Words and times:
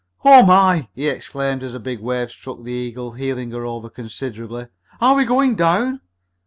"Oh, 0.25 0.43
my!" 0.43 0.87
he 0.95 1.07
exclaimed 1.09 1.61
as 1.61 1.75
a 1.75 1.79
big 1.79 1.99
wave 1.99 2.31
struck 2.31 2.63
the 2.63 2.71
Eagle, 2.71 3.11
heeling 3.11 3.51
her 3.51 3.67
over 3.67 3.87
considerably. 3.87 4.65
"Are 4.99 5.13
we 5.13 5.25
going 5.25 5.53
down?" 5.53 6.01